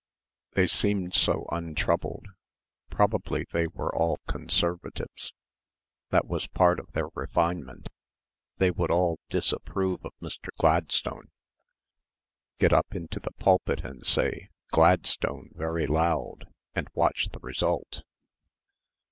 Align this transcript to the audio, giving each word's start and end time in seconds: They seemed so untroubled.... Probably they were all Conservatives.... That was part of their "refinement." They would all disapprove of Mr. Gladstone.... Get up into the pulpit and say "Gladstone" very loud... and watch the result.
They 0.53 0.65
seemed 0.65 1.13
so 1.13 1.45
untroubled.... 1.51 2.25
Probably 2.89 3.45
they 3.51 3.67
were 3.67 3.93
all 3.93 4.17
Conservatives.... 4.27 5.31
That 6.09 6.25
was 6.25 6.47
part 6.47 6.79
of 6.79 6.91
their 6.93 7.09
"refinement." 7.13 7.89
They 8.57 8.71
would 8.71 8.89
all 8.89 9.19
disapprove 9.29 10.03
of 10.03 10.13
Mr. 10.19 10.47
Gladstone.... 10.57 11.29
Get 12.57 12.73
up 12.73 12.95
into 12.95 13.19
the 13.19 13.33
pulpit 13.33 13.81
and 13.85 14.03
say 14.03 14.49
"Gladstone" 14.71 15.51
very 15.53 15.85
loud... 15.85 16.51
and 16.73 16.87
watch 16.95 17.29
the 17.29 17.39
result. 17.39 18.01